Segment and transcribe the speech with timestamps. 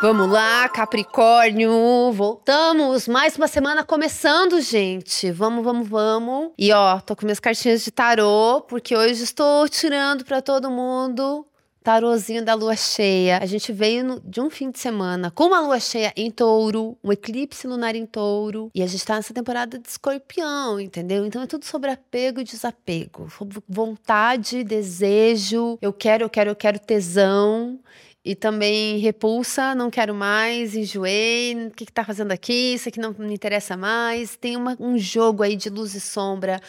[0.00, 2.12] Vamos lá, Capricórnio.
[2.12, 3.08] Voltamos.
[3.08, 5.30] Mais uma semana começando, gente.
[5.30, 6.50] Vamos, vamos, vamos.
[6.56, 11.44] E ó, tô com minhas cartinhas de tarô, porque hoje estou tirando para todo mundo
[11.88, 13.38] tarozinho da lua cheia.
[13.38, 16.98] A gente veio no, de um fim de semana com uma lua cheia em touro,
[17.02, 18.70] um eclipse lunar em touro.
[18.74, 21.24] E a gente tá nessa temporada de escorpião, entendeu?
[21.24, 23.26] Então é tudo sobre apego e desapego.
[23.66, 27.80] Vontade, desejo, eu quero, eu quero, eu quero tesão
[28.28, 32.74] e também repulsa, não quero mais, enjoei, o que, está fazendo aqui?
[32.74, 34.36] Isso aqui não me interessa mais.
[34.36, 36.60] Tem uma, um jogo aí de luz e sombra,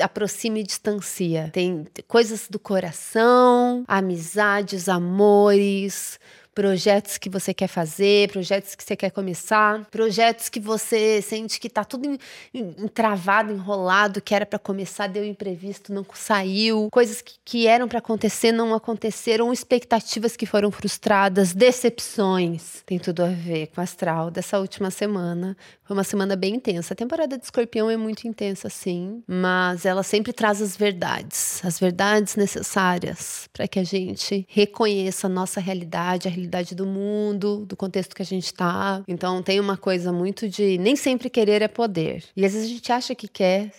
[0.00, 1.50] aproxima e distancia.
[1.52, 6.20] Tem coisas do coração, amizades, amores,
[6.58, 11.70] projetos que você quer fazer, projetos que você quer começar, projetos que você sente que
[11.70, 12.18] tá tudo
[12.52, 18.00] entravado, enrolado, que era para começar, deu imprevisto, não saiu, coisas que, que eram para
[18.00, 22.82] acontecer não aconteceram, expectativas que foram frustradas, decepções.
[22.84, 25.56] Tem tudo a ver com o astral dessa última semana.
[25.84, 26.92] Foi uma semana bem intensa.
[26.92, 31.78] A temporada de Escorpião é muito intensa, sim, mas ela sempre traz as verdades, as
[31.78, 37.66] verdades necessárias para que a gente reconheça a nossa realidade, a realidade realidade do mundo,
[37.66, 39.02] do contexto que a gente está.
[39.06, 42.24] Então tem uma coisa muito de nem sempre querer é poder.
[42.34, 43.72] E às vezes a gente acha que quer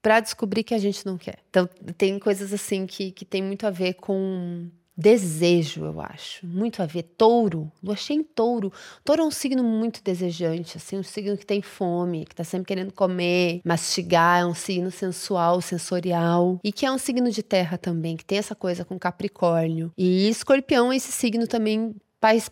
[0.00, 1.38] para descobrir que a gente não quer.
[1.50, 6.46] Então tem coisas assim que, que tem muito a ver com desejo, eu acho.
[6.46, 7.02] Muito a ver.
[7.02, 8.72] Touro, lua cheia em touro.
[9.04, 12.66] Touro é um signo muito desejante, assim, um signo que tem fome, que tá sempre
[12.66, 16.60] querendo comer, mastigar, é um signo sensual, sensorial.
[16.62, 19.92] E que é um signo de terra também, que tem essa coisa com Capricórnio.
[19.96, 21.94] E escorpião é esse signo também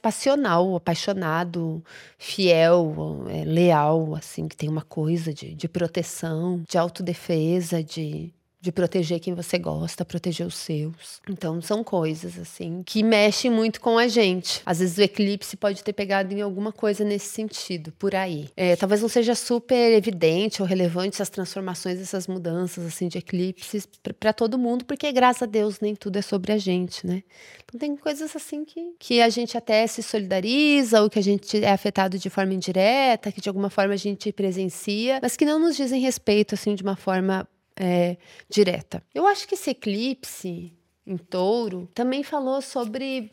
[0.02, 1.82] passional, apaixonado,
[2.18, 8.70] fiel, é, leal, assim, que tem uma coisa de, de proteção, de autodefesa, de de
[8.70, 11.20] proteger quem você gosta, proteger os seus.
[11.28, 14.60] Então são coisas assim que mexem muito com a gente.
[14.66, 18.50] Às vezes o eclipse pode ter pegado em alguma coisa nesse sentido, por aí.
[18.56, 23.88] É, talvez não seja super evidente ou relevante essas transformações, essas mudanças assim de eclipses
[24.18, 27.22] para todo mundo, porque graças a Deus nem tudo é sobre a gente, né?
[27.64, 31.64] Então tem coisas assim que, que a gente até se solidariza ou que a gente
[31.64, 35.58] é afetado de forma indireta, que de alguma forma a gente presencia, mas que não
[35.58, 37.48] nos dizem respeito assim de uma forma
[37.80, 38.18] é,
[38.48, 39.02] direta.
[39.14, 40.76] Eu acho que esse eclipse
[41.06, 43.30] em touro também falou sobre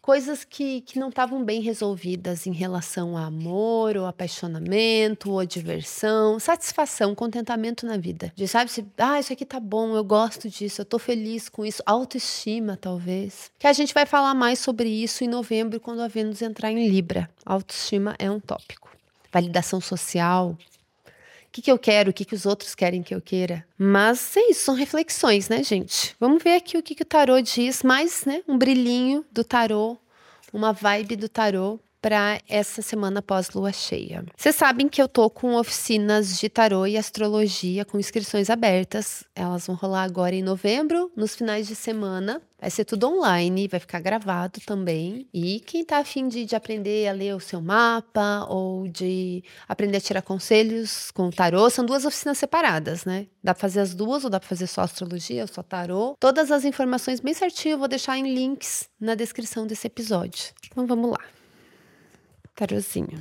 [0.00, 6.40] coisas que, que não estavam bem resolvidas em relação a amor, ou apaixonamento, ou diversão,
[6.40, 8.32] satisfação, contentamento na vida.
[8.34, 11.64] De sabe se, ah, isso aqui tá bom, eu gosto disso, eu tô feliz com
[11.64, 13.50] isso, autoestima talvez.
[13.58, 16.88] Que a gente vai falar mais sobre isso em novembro quando a Vênus entrar em
[16.88, 17.30] Libra.
[17.46, 18.88] Autoestima é um tópico.
[19.32, 20.56] Validação social,
[21.48, 23.64] o que, que eu quero, o que, que os outros querem que eu queira.
[23.76, 26.14] Mas é isso, são reflexões, né, gente?
[26.20, 29.96] Vamos ver aqui o que, que o tarô diz, mais, né, um brilhinho do tarô,
[30.52, 34.24] uma vibe do tarô para essa semana pós-lua cheia.
[34.36, 39.24] Vocês sabem que eu tô com oficinas de tarô e astrologia com inscrições abertas.
[39.34, 42.40] Elas vão rolar agora em novembro, nos finais de semana.
[42.60, 45.28] Vai ser tudo online, vai ficar gravado também.
[45.32, 49.98] E quem tá afim de, de aprender a ler o seu mapa ou de aprender
[49.98, 53.28] a tirar conselhos com o tarô, são duas oficinas separadas, né?
[53.42, 56.16] Dá pra fazer as duas ou dá pra fazer só astrologia ou só tarô.
[56.18, 60.52] Todas as informações bem certinho eu vou deixar em links na descrição desse episódio.
[60.66, 61.37] Então vamos lá.
[62.58, 63.20] Tarozinho.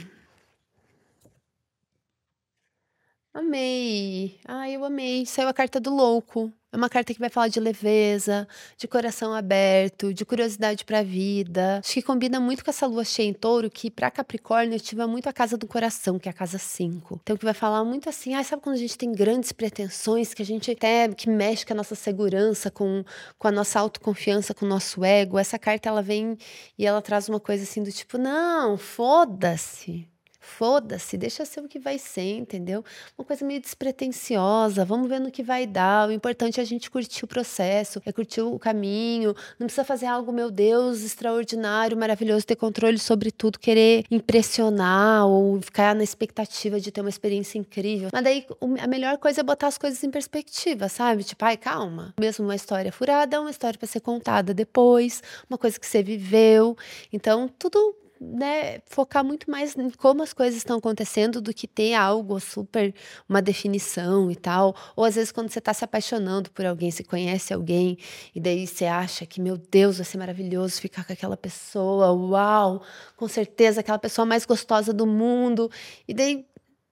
[3.32, 4.40] Amei.
[4.48, 5.28] Ai, eu amei.
[5.28, 6.52] Saiu a carta do louco.
[6.78, 11.04] É uma carta que vai falar de leveza, de coração aberto, de curiosidade para a
[11.04, 11.80] vida.
[11.84, 15.28] Acho que combina muito com essa lua cheia em touro, que para Capricórnio ativa muito
[15.28, 17.20] a casa do coração, que é a casa 5.
[17.24, 20.44] Então, que vai falar muito assim, ah, sabe quando a gente tem grandes pretensões, que
[20.44, 23.04] a gente até que mexe com a nossa segurança, com,
[23.40, 25.40] com a nossa autoconfiança, com o nosso ego.
[25.40, 26.38] Essa carta ela vem
[26.78, 30.08] e ela traz uma coisa assim do tipo, não, foda-se.
[30.48, 32.84] Foda-se, deixa ser o que vai ser, entendeu?
[33.18, 36.08] Uma coisa meio despretensiosa, vamos ver no que vai dar.
[36.08, 39.36] O importante é a gente curtir o processo, é curtir o caminho.
[39.60, 45.62] Não precisa fazer algo, meu Deus, extraordinário, maravilhoso, ter controle sobre tudo, querer impressionar ou
[45.62, 48.10] ficar na expectativa de ter uma experiência incrível.
[48.12, 48.48] Mas daí
[48.82, 51.24] a melhor coisa é botar as coisas em perspectiva, sabe?
[51.24, 52.14] Tipo, ai, calma.
[52.20, 56.02] Mesmo uma história furada é uma história para ser contada depois, uma coisa que você
[56.02, 56.76] viveu.
[57.12, 61.94] Então, tudo né, focar muito mais em como as coisas estão acontecendo do que ter
[61.94, 62.94] algo super,
[63.28, 64.76] uma definição e tal.
[64.96, 67.98] Ou às vezes quando você está se apaixonando por alguém, se conhece alguém,
[68.34, 72.82] e daí você acha que, meu Deus, vai ser maravilhoso ficar com aquela pessoa, uau,
[73.16, 75.70] com certeza aquela pessoa mais gostosa do mundo.
[76.08, 76.46] E daí,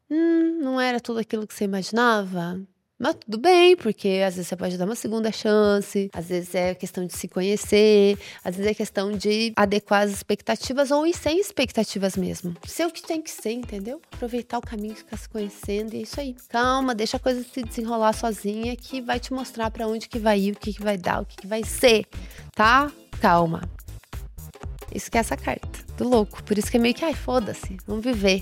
[0.09, 2.59] hum, não era tudo aquilo que você imaginava.
[2.97, 6.73] Mas tudo bem, porque às vezes você pode dar uma segunda chance, às vezes é
[6.73, 11.37] questão de se conhecer, às vezes é questão de adequar as expectativas ou ir sem
[11.37, 12.55] expectativas mesmo.
[12.65, 14.01] Ser o que tem que ser, entendeu?
[14.13, 16.37] Aproveitar o caminho, ficar se conhecendo e é isso aí.
[16.47, 20.39] Calma, deixa a coisa se desenrolar sozinha que vai te mostrar para onde que vai
[20.39, 22.05] ir, o que que vai dar, o que que vai ser,
[22.55, 22.89] tá?
[23.19, 23.61] Calma.
[24.93, 25.67] Isso que é essa carta
[25.97, 26.41] do louco.
[26.43, 28.41] Por isso que é meio que, ai, foda-se, vamos viver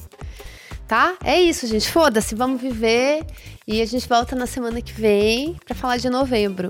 [0.88, 1.16] tá?
[1.24, 1.90] É isso, gente.
[1.90, 3.26] Foda-se, vamos viver.
[3.68, 6.70] E a gente volta na semana que vem para falar de novembro.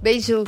[0.00, 0.44] Beijo!